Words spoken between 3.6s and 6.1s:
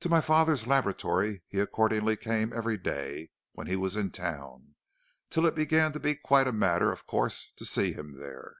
he was in town, till it began to